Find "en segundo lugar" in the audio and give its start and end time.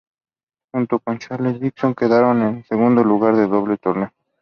2.41-3.35